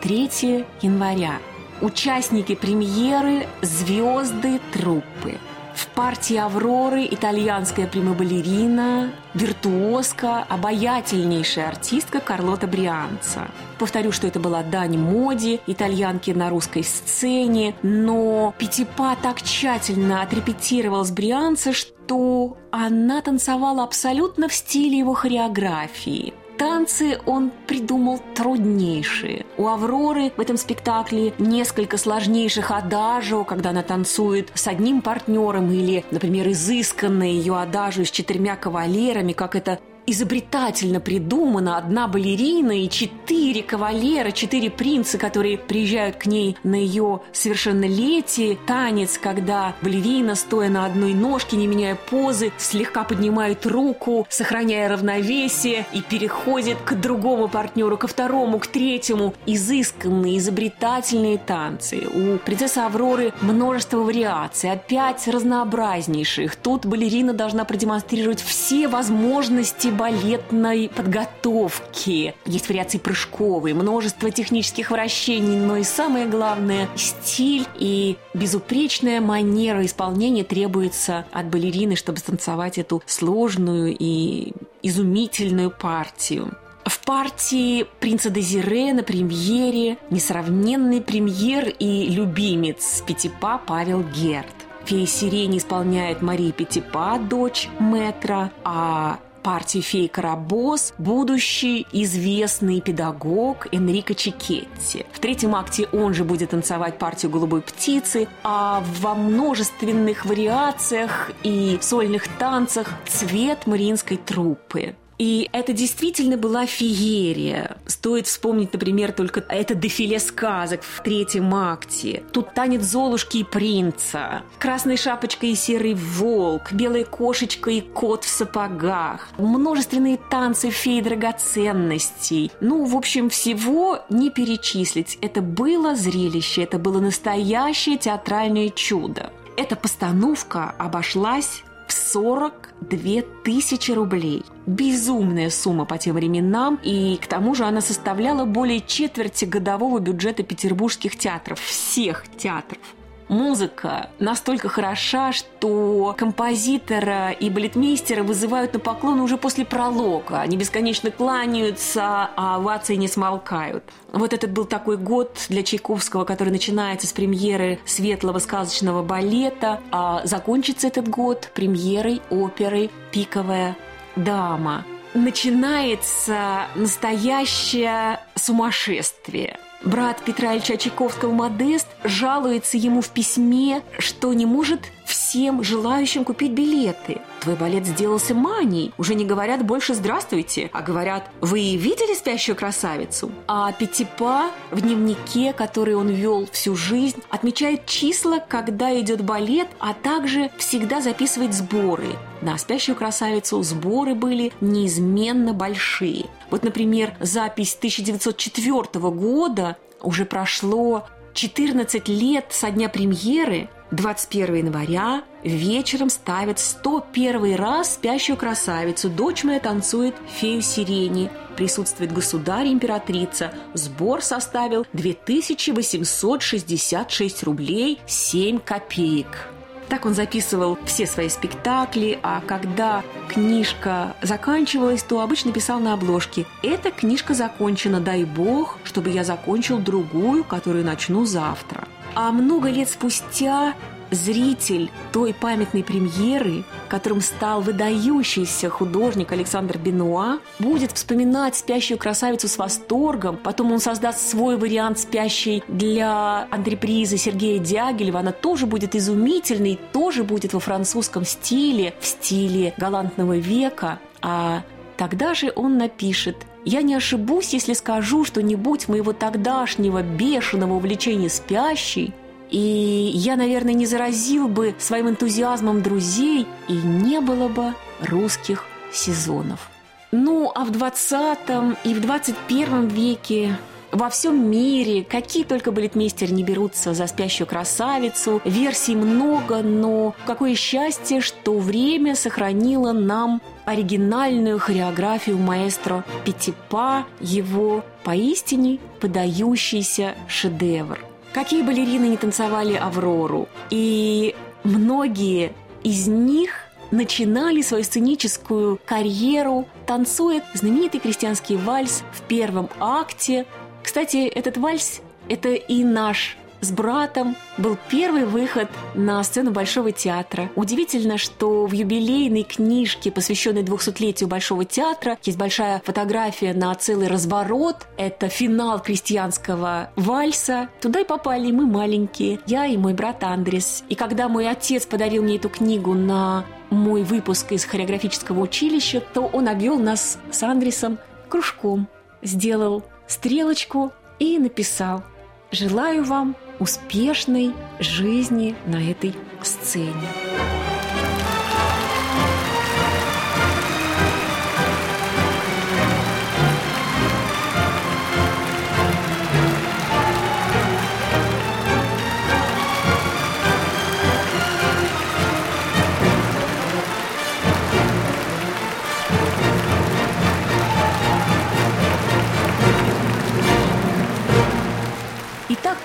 3 0.00 0.64
января. 0.80 1.38
Участники 1.80 2.56
премьеры– 2.56 3.46
звезды 3.62 4.58
труппы– 4.72 5.38
партии 5.94 6.36
«Авроры» 6.36 7.06
итальянская 7.10 7.86
прима-балерина, 7.86 9.12
виртуозка, 9.34 10.44
обаятельнейшая 10.48 11.68
артистка 11.68 12.20
Карлота 12.20 12.66
Брианца. 12.66 13.48
Повторю, 13.78 14.12
что 14.12 14.26
это 14.26 14.40
была 14.40 14.62
дань 14.62 14.98
моде, 14.98 15.60
итальянки 15.66 16.30
на 16.30 16.50
русской 16.50 16.84
сцене, 16.84 17.74
но 17.82 18.54
Пятипа 18.58 19.16
так 19.20 19.42
тщательно 19.42 20.22
отрепетировал 20.22 21.04
с 21.04 21.10
Брианца, 21.10 21.72
что 21.72 22.56
она 22.70 23.20
танцевала 23.20 23.84
абсолютно 23.84 24.48
в 24.48 24.54
стиле 24.54 24.98
его 24.98 25.14
хореографии– 25.14 26.34
танцы 26.62 27.18
он 27.26 27.50
придумал 27.66 28.20
труднейшие. 28.36 29.46
У 29.56 29.66
Авроры 29.66 30.30
в 30.36 30.40
этом 30.40 30.56
спектакле 30.56 31.34
несколько 31.38 31.98
сложнейших 31.98 32.70
адажио, 32.70 33.42
когда 33.42 33.70
она 33.70 33.82
танцует 33.82 34.52
с 34.54 34.68
одним 34.68 35.02
партнером 35.02 35.72
или, 35.72 36.04
например, 36.12 36.48
изысканная 36.50 37.30
ее 37.30 37.58
адажио 37.58 38.04
с 38.04 38.12
четырьмя 38.12 38.54
кавалерами, 38.54 39.32
как 39.32 39.56
это 39.56 39.80
изобретательно 40.06 41.00
придумано. 41.00 41.76
Одна 41.76 42.08
балерина 42.08 42.82
и 42.82 42.88
четыре 42.88 43.62
кавалера, 43.62 44.30
четыре 44.30 44.70
принца, 44.70 45.18
которые 45.18 45.58
приезжают 45.58 46.16
к 46.16 46.26
ней 46.26 46.56
на 46.64 46.74
ее 46.74 47.20
совершеннолетие. 47.32 48.58
Танец, 48.66 49.18
когда 49.18 49.74
балерина, 49.82 50.34
стоя 50.34 50.68
на 50.68 50.86
одной 50.86 51.14
ножке, 51.14 51.56
не 51.56 51.66
меняя 51.66 51.94
позы, 51.94 52.52
слегка 52.58 53.04
поднимает 53.04 53.66
руку, 53.66 54.26
сохраняя 54.28 54.88
равновесие 54.88 55.86
и 55.92 56.00
переходит 56.00 56.78
к 56.84 56.94
другому 56.94 57.48
партнеру, 57.48 57.96
ко 57.96 58.06
второму, 58.06 58.58
к 58.58 58.66
третьему. 58.66 59.34
Изысканные, 59.46 60.38
изобретательные 60.38 61.38
танцы. 61.38 62.08
У 62.12 62.38
принцессы 62.38 62.78
Авроры 62.78 63.32
множество 63.40 63.98
вариаций, 63.98 64.72
опять 64.72 65.28
разнообразнейших. 65.28 66.56
Тут 66.56 66.86
балерина 66.86 67.32
должна 67.32 67.64
продемонстрировать 67.64 68.40
все 68.40 68.88
возможности 68.88 69.91
балетной 69.92 70.88
подготовки. 70.88 72.34
Есть 72.46 72.68
вариации 72.68 72.98
прыжковые, 72.98 73.74
множество 73.74 74.30
технических 74.30 74.90
вращений, 74.90 75.56
но 75.56 75.76
и 75.76 75.84
самое 75.84 76.26
главное– 76.26 76.88
стиль 76.96 77.66
и 77.78 78.16
безупречная 78.34 79.20
манера 79.20 79.84
исполнения 79.84 80.44
требуется 80.44 81.26
от 81.32 81.46
балерины, 81.46 81.96
чтобы 81.96 82.18
станцевать 82.18 82.78
эту 82.78 83.02
сложную 83.06 83.96
и 83.98 84.52
изумительную 84.82 85.70
партию. 85.70 86.56
В 86.84 86.98
партии 87.04 87.86
принца 88.00 88.28
Дезире 88.28 88.92
на 88.92 89.04
премьере 89.04 89.98
несравненный 90.10 91.00
премьер 91.00 91.68
и 91.68 92.06
любимец 92.08 93.02
Пятипа 93.06 93.60
Павел 93.64 94.02
Герд. 94.02 94.46
Фея 94.84 95.06
сирени 95.06 95.58
исполняет 95.58 96.22
Мария 96.22 96.50
Пятипа, 96.50 97.18
дочь 97.18 97.68
Метра, 97.78 98.50
а 98.64 99.20
партии 99.42 99.80
«Фей 99.80 100.08
Карабос» 100.08 100.94
будущий 100.98 101.86
известный 101.92 102.80
педагог 102.80 103.66
Энрико 103.72 104.14
Чикетти. 104.14 105.04
В 105.12 105.18
третьем 105.18 105.54
акте 105.54 105.88
он 105.92 106.14
же 106.14 106.24
будет 106.24 106.50
танцевать 106.50 106.98
партию 106.98 107.30
«Голубой 107.32 107.60
птицы», 107.60 108.28
а 108.44 108.82
во 109.00 109.14
множественных 109.14 110.24
вариациях 110.24 111.30
и 111.42 111.78
сольных 111.80 112.28
танцах 112.38 112.88
цвет 113.06 113.66
мариинской 113.66 114.16
труппы. 114.16 114.94
И 115.22 115.48
это 115.52 115.72
действительно 115.72 116.36
была 116.36 116.66
феерия. 116.66 117.76
Стоит 117.86 118.26
вспомнить, 118.26 118.72
например, 118.72 119.12
только 119.12 119.44
это 119.48 119.76
дефиле 119.76 120.18
сказок 120.18 120.82
в 120.82 121.00
третьем 121.00 121.54
акте. 121.54 122.24
Тут 122.32 122.54
танец 122.54 122.82
Золушки 122.82 123.36
и 123.38 123.44
принца, 123.44 124.42
красная 124.58 124.96
шапочка 124.96 125.46
и 125.46 125.54
серый 125.54 125.94
волк, 125.94 126.72
белая 126.72 127.04
кошечка 127.04 127.70
и 127.70 127.80
кот 127.80 128.24
в 128.24 128.28
сапогах, 128.28 129.28
множественные 129.38 130.18
танцы 130.28 130.70
феи 130.70 131.00
драгоценностей. 131.00 132.50
Ну, 132.60 132.84
в 132.84 132.96
общем, 132.96 133.30
всего 133.30 134.00
не 134.10 134.28
перечислить. 134.28 135.18
Это 135.20 135.40
было 135.40 135.94
зрелище, 135.94 136.64
это 136.64 136.80
было 136.80 136.98
настоящее 136.98 137.96
театральное 137.96 138.70
чудо. 138.70 139.30
Эта 139.56 139.76
постановка 139.76 140.74
обошлась 140.78 141.62
в 141.92 141.94
42 141.94 143.22
тысячи 143.44 143.92
рублей. 143.92 144.44
Безумная 144.66 145.50
сумма 145.50 145.84
по 145.84 145.98
тем 145.98 146.14
временам, 146.14 146.80
и 146.82 147.18
к 147.18 147.26
тому 147.26 147.54
же 147.54 147.64
она 147.64 147.82
составляла 147.82 148.46
более 148.46 148.80
четверти 148.80 149.44
годового 149.44 149.98
бюджета 149.98 150.42
петербургских 150.42 151.18
театров, 151.18 151.60
всех 151.60 152.24
театров 152.38 152.80
музыка 153.28 154.10
настолько 154.18 154.68
хороша, 154.68 155.32
что 155.32 156.14
композитора 156.16 157.30
и 157.30 157.50
балетмейстера 157.50 158.22
вызывают 158.22 158.74
на 158.74 158.78
поклон 158.78 159.20
уже 159.20 159.36
после 159.36 159.64
пролога. 159.64 160.40
Они 160.40 160.56
бесконечно 160.56 161.10
кланяются, 161.10 162.30
а 162.36 162.56
овации 162.56 162.96
не 162.96 163.08
смолкают. 163.08 163.84
Вот 164.12 164.32
этот 164.32 164.50
был 164.50 164.64
такой 164.64 164.96
год 164.96 165.46
для 165.48 165.62
Чайковского, 165.62 166.24
который 166.24 166.50
начинается 166.50 167.06
с 167.06 167.12
премьеры 167.12 167.78
светлого 167.84 168.38
сказочного 168.38 169.02
балета, 169.02 169.80
а 169.90 170.22
закончится 170.24 170.86
этот 170.88 171.08
год 171.08 171.50
премьерой 171.54 172.22
оперы 172.30 172.90
«Пиковая 173.10 173.76
дама». 174.16 174.84
Начинается 175.14 176.66
настоящее 176.74 178.20
сумасшествие– 178.34 179.58
Брат 179.84 180.22
Петра 180.24 180.54
Ильича 180.54 180.76
Чайковского 180.76 181.32
Модест 181.32 181.88
жалуется 182.04 182.76
ему 182.76 183.00
в 183.00 183.08
письме, 183.08 183.82
что 183.98 184.32
не 184.32 184.46
может 184.46 184.80
всем 185.04 185.64
желающим 185.64 186.24
купить 186.24 186.52
билеты. 186.52 187.20
Твой 187.42 187.56
балет 187.56 187.84
сделался 187.84 188.34
манией. 188.34 188.92
Уже 188.98 189.16
не 189.16 189.24
говорят 189.24 189.66
больше 189.66 189.94
«здравствуйте», 189.94 190.70
а 190.72 190.80
говорят 190.80 191.28
«Вы 191.40 191.74
видели 191.74 192.14
спящую 192.14 192.54
красавицу?» 192.54 193.32
А 193.48 193.72
Петипа 193.72 194.52
в 194.70 194.80
дневнике, 194.80 195.52
который 195.52 195.96
он 195.96 196.06
вел 196.06 196.46
всю 196.52 196.76
жизнь, 196.76 197.20
отмечает 197.30 197.84
числа, 197.84 198.38
когда 198.38 198.96
идет 199.00 199.24
балет, 199.24 199.66
а 199.80 199.92
также 199.92 200.52
всегда 200.56 201.00
записывает 201.00 201.52
сборы. 201.52 202.06
На 202.42 202.56
«Спящую 202.58 202.94
красавицу» 202.94 203.60
сборы 203.64 204.14
были 204.14 204.52
неизменно 204.60 205.52
большие. 205.52 206.26
Вот, 206.48 206.62
например, 206.62 207.16
запись 207.18 207.74
1904 207.76 208.84
года 209.10 209.76
уже 210.00 210.26
прошло 210.26 211.08
14 211.34 212.06
лет 212.06 212.46
со 212.50 212.70
дня 212.70 212.88
премьеры– 212.88 213.68
21 213.92 214.56
января 214.56 215.22
вечером 215.44 216.10
ставят 216.10 216.58
101 216.58 217.54
раз 217.56 217.94
спящую 217.94 218.38
красавицу. 218.38 219.10
Дочь 219.10 219.44
моя 219.44 219.60
танцует 219.60 220.16
фею 220.28 220.62
сирени. 220.62 221.30
Присутствует 221.56 222.12
государь 222.12 222.68
и 222.68 222.72
императрица. 222.72 223.52
Сбор 223.74 224.22
составил 224.22 224.86
2866 224.94 227.42
рублей 227.42 228.00
7 228.06 228.58
копеек. 228.58 229.50
Так 229.90 230.06
он 230.06 230.14
записывал 230.14 230.78
все 230.86 231.06
свои 231.06 231.28
спектакли, 231.28 232.18
а 232.22 232.40
когда 232.46 233.02
книжка 233.28 234.16
заканчивалась, 234.22 235.02
то 235.02 235.20
обычно 235.20 235.52
писал 235.52 235.80
на 235.80 235.92
обложке 235.92 236.46
«Эта 236.62 236.90
книжка 236.90 237.34
закончена, 237.34 238.00
дай 238.00 238.24
бог, 238.24 238.78
чтобы 238.84 239.10
я 239.10 239.22
закончил 239.22 239.76
другую, 239.76 240.44
которую 240.44 240.82
начну 240.82 241.26
завтра». 241.26 241.86
А 242.14 242.30
много 242.30 242.68
лет 242.68 242.88
спустя 242.88 243.74
зритель 244.10 244.90
той 245.12 245.32
памятной 245.32 245.82
премьеры, 245.82 246.64
которым 246.88 247.20
стал 247.20 247.62
выдающийся 247.62 248.68
художник 248.68 249.32
Александр 249.32 249.78
Бенуа, 249.78 250.38
будет 250.58 250.92
вспоминать 250.92 251.56
«Спящую 251.56 251.98
красавицу» 251.98 252.48
с 252.48 252.58
восторгом. 252.58 253.38
Потом 253.38 253.72
он 253.72 253.78
создаст 253.78 254.28
свой 254.28 254.56
вариант 254.56 254.98
«Спящей» 254.98 255.64
для 255.68 256.46
антрепризы 256.50 257.16
Сергея 257.16 257.58
Дягилева. 257.58 258.20
Она 258.20 258.32
тоже 258.32 258.66
будет 258.66 258.94
изумительной, 258.94 259.80
тоже 259.92 260.24
будет 260.24 260.52
во 260.52 260.60
французском 260.60 261.24
стиле, 261.24 261.94
в 262.00 262.06
стиле 262.06 262.74
галантного 262.76 263.38
века. 263.38 263.98
А 264.20 264.62
тогда 264.98 265.34
же 265.34 265.52
он 265.56 265.78
напишет 265.78 266.36
я 266.64 266.82
не 266.82 266.94
ошибусь, 266.94 267.52
если 267.52 267.72
скажу, 267.72 268.24
что 268.24 268.42
не 268.42 268.56
будь 268.56 268.88
моего 268.88 269.12
тогдашнего 269.12 270.02
бешеного 270.02 270.74
увлечения 270.74 271.28
спящей, 271.28 272.12
и 272.50 273.10
я, 273.14 273.36
наверное, 273.36 273.72
не 273.72 273.86
заразил 273.86 274.46
бы 274.46 274.74
своим 274.78 275.08
энтузиазмом 275.08 275.82
друзей, 275.82 276.46
и 276.68 276.74
не 276.74 277.20
было 277.20 277.48
бы 277.48 277.74
русских 278.00 278.66
сезонов. 278.92 279.70
Ну, 280.12 280.52
а 280.54 280.64
в 280.64 280.70
20 280.70 281.38
и 281.84 281.94
в 281.94 282.00
21 282.02 282.88
веке 282.88 283.56
во 283.92 284.08
всем 284.10 284.50
мире, 284.50 285.04
какие 285.04 285.44
только 285.44 285.72
балетмейстеры 285.72 286.32
не 286.32 286.42
берутся 286.42 286.94
за 286.94 287.06
спящую 287.06 287.46
красавицу, 287.46 288.40
версий 288.44 288.96
много, 288.96 289.62
но 289.62 290.14
какое 290.26 290.54
счастье, 290.54 291.20
что 291.20 291.58
время 291.58 292.14
сохранило 292.14 292.92
нам 292.92 293.40
оригинальную 293.64 294.58
хореографию 294.58 295.38
маэстро 295.38 296.04
Петипа, 296.24 297.06
его 297.20 297.84
поистине 298.04 298.78
подающийся 299.00 300.14
шедевр– 300.28 300.98
Какие 301.32 301.62
балерины 301.62 302.08
не 302.08 302.18
танцевали 302.18 302.74
«Аврору». 302.74 303.48
И 303.70 304.34
многие 304.64 305.54
из 305.82 306.06
них 306.06 306.50
начинали 306.90 307.62
свою 307.62 307.84
сценическую 307.84 308.78
карьеру, 308.84 309.66
танцуя 309.86 310.44
знаменитый 310.52 311.00
крестьянский 311.00 311.56
вальс 311.56 312.04
в 312.12 312.20
первом 312.22 312.68
акте. 312.78 313.46
Кстати, 313.82 314.28
этот 314.28 314.58
вальс– 314.58 315.00
это 315.30 315.54
и 315.54 315.84
наш 315.84 316.36
с 316.62 316.70
братом 316.70 317.36
был 317.58 317.76
первый 317.90 318.24
выход 318.24 318.68
на 318.94 319.22
сцену 319.24 319.50
Большого 319.50 319.90
театра. 319.90 320.48
Удивительно, 320.54 321.18
что 321.18 321.66
в 321.66 321.72
юбилейной 321.72 322.44
книжке, 322.44 323.10
посвященной 323.10 323.64
200-летию 323.64 324.28
Большого 324.28 324.64
театра, 324.64 325.18
есть 325.24 325.36
большая 325.36 325.82
фотография 325.84 326.54
на 326.54 326.72
целый 326.76 327.08
разворот. 327.08 327.88
Это 327.96 328.28
финал 328.28 328.80
крестьянского 328.80 329.90
вальса. 329.96 330.68
Туда 330.80 331.00
и 331.00 331.04
попали 331.04 331.50
мы 331.50 331.66
маленькие, 331.66 332.38
я 332.46 332.66
и 332.66 332.76
мой 332.76 332.94
брат 332.94 333.24
Андрес. 333.24 333.82
И 333.88 333.96
когда 333.96 334.28
мой 334.28 334.48
отец 334.48 334.86
подарил 334.86 335.24
мне 335.24 335.36
эту 335.36 335.48
книгу 335.48 335.94
на 335.94 336.44
мой 336.70 337.02
выпуск 337.02 337.50
из 337.50 337.64
хореографического 337.64 338.40
училища, 338.40 339.02
то 339.12 339.22
он 339.22 339.48
обвел 339.48 339.78
нас 339.80 340.18
с 340.30 340.42
Андресом 340.44 340.98
кружком, 341.28 341.88
сделал 342.22 342.84
стрелочку 343.08 343.92
и 344.20 344.38
написал 344.38 345.02
«Желаю 345.50 346.04
вам 346.04 346.36
успешной 346.62 347.52
жизни 347.80 348.54
на 348.66 348.76
этой 348.76 349.16
сцене. 349.42 350.61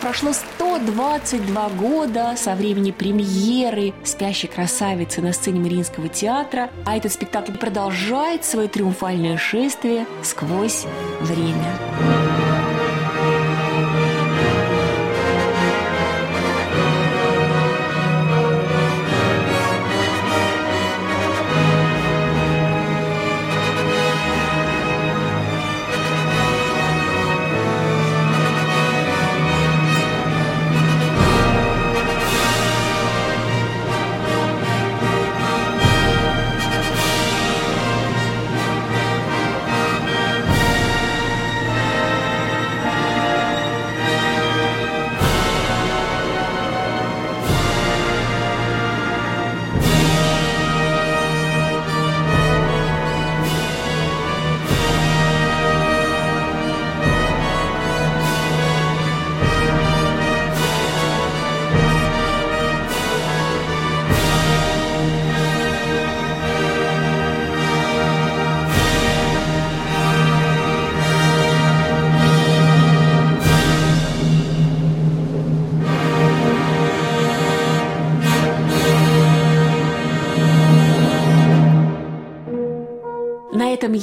Прошло 0.07 0.31
122 0.31 1.69
года 1.71 2.35
со 2.37 2.55
времени 2.55 2.91
премьеры 2.91 3.93
«Спящей 4.05 4.47
красавицы» 4.47 5.21
на 5.21 5.33
сцене 5.33 5.59
Мариинского 5.59 6.07
театра, 6.07 6.69
а 6.85 6.95
этот 6.95 7.11
спектакль 7.11 7.51
продолжает 7.51 8.45
свое 8.45 8.69
триумфальное 8.69 9.35
шествие 9.35 10.05
сквозь 10.23 10.85
время. 11.19 12.26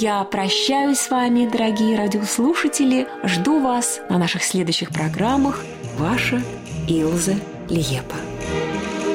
Я 0.04 0.22
прощаюсь 0.22 0.98
с 0.98 1.08
вами, 1.08 1.48
дорогие 1.50 1.96
радиослушатели. 1.96 3.08
Жду 3.24 3.58
вас 3.62 4.02
на 4.10 4.18
наших 4.18 4.44
следующих 4.44 4.90
программах. 4.90 5.64
Ваша 5.96 6.42
Илза 6.86 7.36
Лиепа. 7.70 8.16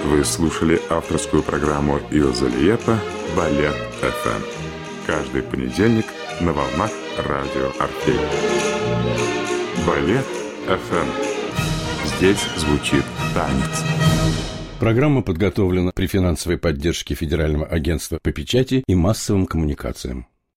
Вы 0.05 0.25
слушали 0.25 0.81
авторскую 0.89 1.43
программу 1.43 1.99
Илза 2.09 2.47
Лиепа 2.47 2.97
«Балет 3.37 3.75
ФМ». 4.01 4.41
Каждый 5.05 5.43
понедельник 5.43 6.07
на 6.41 6.53
волнах 6.53 6.89
радио 7.19 7.67
Орфей. 7.79 8.19
Балет 9.85 10.25
ФМ. 10.65 11.07
Здесь 12.17 12.43
звучит 12.57 13.03
танец. 13.35 13.83
Программа 14.79 15.21
подготовлена 15.21 15.91
при 15.93 16.07
финансовой 16.07 16.57
поддержке 16.57 17.13
Федерального 17.13 17.67
агентства 17.67 18.17
по 18.23 18.31
печати 18.31 18.83
и 18.87 18.95
массовым 18.95 19.45
коммуникациям. 19.45 20.25